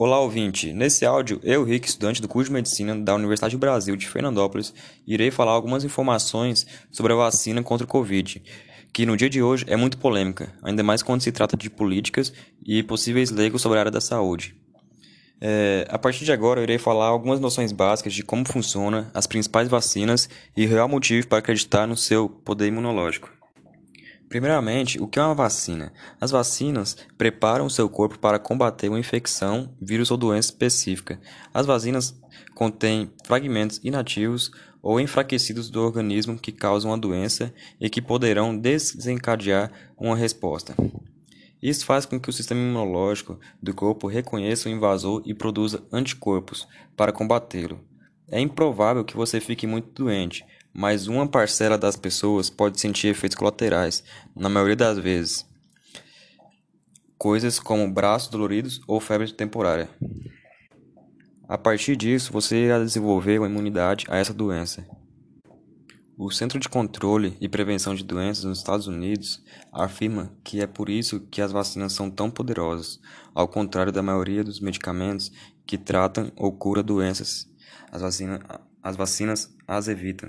[0.00, 0.72] Olá, ouvinte!
[0.72, 4.72] Nesse áudio, eu, Rick, estudante do curso de Medicina da Universidade do Brasil de Fernandópolis,
[5.04, 8.40] irei falar algumas informações sobre a vacina contra o Covid,
[8.92, 12.32] que no dia de hoje é muito polêmica, ainda mais quando se trata de políticas
[12.64, 14.54] e possíveis leigos sobre a área da saúde.
[15.40, 19.26] É, a partir de agora, eu irei falar algumas noções básicas de como funciona as
[19.26, 23.37] principais vacinas e o real motivo para acreditar no seu poder imunológico.
[24.28, 25.92] Primeiramente, o que é uma vacina?
[26.20, 31.18] As vacinas preparam o seu corpo para combater uma infecção, vírus ou doença específica.
[31.52, 32.14] As vacinas
[32.54, 34.50] contêm fragmentos inativos
[34.82, 40.74] ou enfraquecidos do organismo que causam a doença e que poderão desencadear uma resposta.
[41.62, 46.68] Isso faz com que o sistema imunológico do corpo reconheça o invasor e produza anticorpos
[46.96, 47.80] para combatê-lo.
[48.30, 53.36] É improvável que você fique muito doente, mas uma parcela das pessoas pode sentir efeitos
[53.36, 54.04] colaterais,
[54.34, 55.46] na maioria das vezes.
[57.16, 59.88] Coisas como braços doloridos ou febre temporária.
[61.48, 64.86] A partir disso, você irá desenvolver uma imunidade a essa doença.
[66.20, 69.40] O Centro de Controle e Prevenção de Doenças nos Estados Unidos
[69.72, 73.00] afirma que é por isso que as vacinas são tão poderosas,
[73.32, 75.30] ao contrário da maioria dos medicamentos
[75.64, 77.48] que tratam ou curam doenças.
[77.92, 78.40] As, vacina,
[78.82, 80.28] as vacinas as evitam.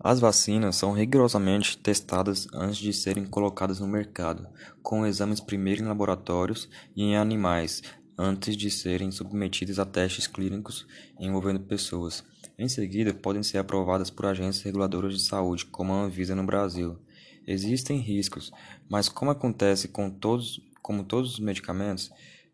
[0.00, 4.46] As vacinas são rigorosamente testadas antes de serem colocadas no mercado,
[4.80, 7.82] com exames primeiro em laboratórios e em animais,
[8.16, 10.86] antes de serem submetidas a testes clínicos
[11.18, 12.24] envolvendo pessoas.
[12.56, 16.96] Em seguida, podem ser aprovadas por agências reguladoras de saúde, como a Anvisa no Brasil.
[17.44, 18.52] Existem riscos,
[18.88, 22.10] mas como acontece com todos, como todos os medicamentos,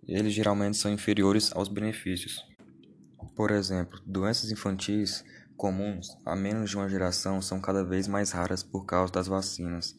[0.09, 2.43] eles geralmente são inferiores aos benefícios.
[3.35, 5.25] Por exemplo, doenças infantis
[5.57, 9.97] comuns há menos de uma geração são cada vez mais raras por causa das vacinas,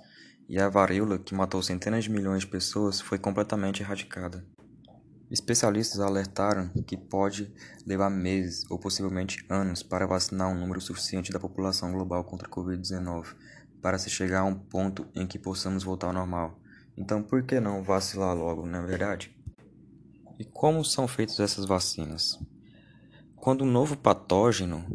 [0.47, 4.45] e a varíola, que matou centenas de milhões de pessoas, foi completamente erradicada.
[5.31, 7.51] Especialistas alertaram que pode
[7.85, 12.51] levar meses ou possivelmente anos para vacinar um número suficiente da população global contra a
[12.51, 13.35] Covid-19
[13.81, 16.59] para se chegar a um ponto em que possamos voltar ao normal.
[16.95, 19.35] Então, por que não vacilar logo, não é verdade?
[20.37, 22.39] E como são feitas essas vacinas?
[23.35, 24.85] Quando um novo patógeno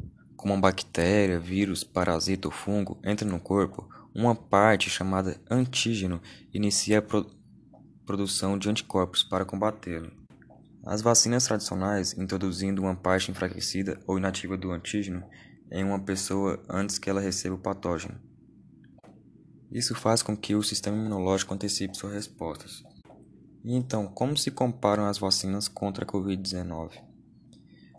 [0.40, 6.18] como uma bactéria, vírus, parasita ou fungo entra no corpo, uma parte chamada antígeno
[6.50, 7.26] inicia a pro
[8.06, 10.10] produção de anticorpos para combatê-lo.
[10.82, 15.22] As vacinas tradicionais introduzindo uma parte enfraquecida ou inativa do antígeno
[15.70, 18.18] em uma pessoa antes que ela receba o patógeno.
[19.70, 22.82] Isso faz com que o sistema imunológico antecipe suas respostas.
[23.62, 26.92] E então, como se comparam as vacinas contra a Covid-19?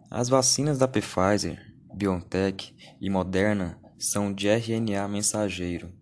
[0.09, 1.70] As vacinas da Pfizer
[2.01, 5.93] BioNTech e Moderna são de RNA mensageiro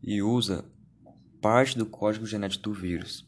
[0.00, 0.64] e usa
[1.40, 3.26] parte do código genético do vírus.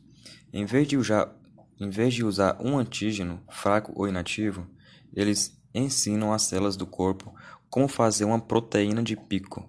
[0.52, 1.34] Em vez de usar,
[1.80, 4.64] em vez de usar um antígeno fraco ou inativo,
[5.12, 7.34] eles ensinam as células do corpo
[7.68, 9.68] como fazer uma proteína de pico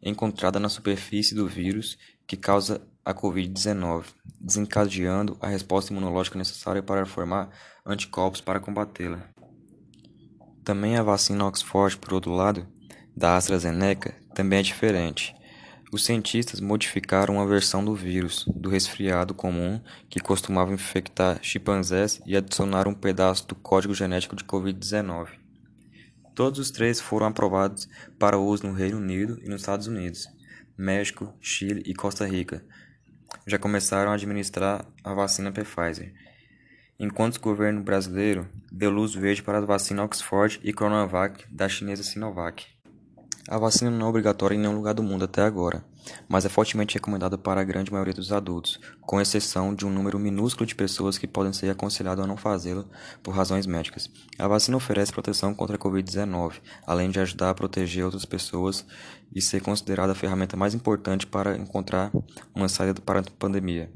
[0.00, 4.04] encontrada na superfície do vírus que causa a Covid-19,
[4.40, 7.50] desencadeando a resposta imunológica necessária para formar
[7.84, 9.34] anticorpos para combatê-la.
[10.64, 12.66] Também a vacina Oxford, por outro lado,
[13.14, 15.36] da AstraZeneca, também é diferente.
[15.92, 22.34] Os cientistas modificaram uma versão do vírus, do resfriado comum, que costumava infectar chimpanzés, e
[22.34, 25.28] adicionaram um pedaço do código genético de Covid-19.
[26.34, 27.86] Todos os três foram aprovados
[28.18, 30.26] para uso no Reino Unido e nos Estados Unidos.
[30.76, 32.64] México, Chile e Costa Rica
[33.46, 36.14] já começaram a administrar a vacina Pfizer
[37.04, 42.02] enquanto o governo brasileiro deu luz verde para a vacina Oxford e Coronavac da chinesa
[42.02, 42.64] Sinovac.
[43.46, 45.84] A vacina não é obrigatória em nenhum lugar do mundo até agora,
[46.26, 50.18] mas é fortemente recomendada para a grande maioria dos adultos, com exceção de um número
[50.18, 52.88] minúsculo de pessoas que podem ser aconselhadas a não fazê-lo
[53.22, 54.10] por razões médicas.
[54.38, 56.54] A vacina oferece proteção contra a Covid-19,
[56.86, 58.86] além de ajudar a proteger outras pessoas
[59.30, 62.10] e ser considerada a ferramenta mais importante para encontrar
[62.54, 63.92] uma saída para a pandemia.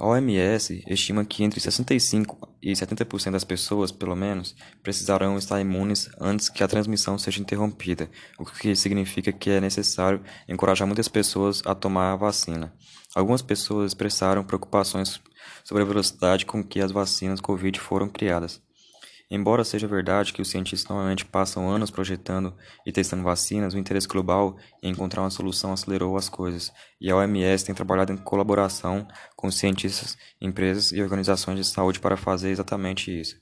[0.00, 6.08] A OMS estima que entre 65% e 70% das pessoas, pelo menos, precisarão estar imunes
[6.18, 11.62] antes que a transmissão seja interrompida, o que significa que é necessário encorajar muitas pessoas
[11.66, 12.72] a tomar a vacina.
[13.14, 15.20] Algumas pessoas expressaram preocupações
[15.62, 18.58] sobre a velocidade com que as vacinas Covid foram criadas.
[19.30, 22.52] Embora seja verdade que os cientistas normalmente passam anos projetando
[22.84, 27.16] e testando vacinas, o interesse global em encontrar uma solução acelerou as coisas, e a
[27.16, 29.06] OMS tem trabalhado em colaboração
[29.36, 33.40] com cientistas, empresas e organizações de saúde para fazer exatamente isso.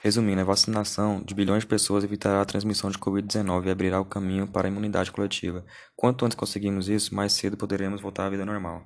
[0.00, 4.04] Resumindo, a vacinação de bilhões de pessoas evitará a transmissão de Covid-19 e abrirá o
[4.04, 5.64] caminho para a imunidade coletiva.
[5.96, 8.78] Quanto antes conseguirmos isso, mais cedo poderemos voltar à vida normal.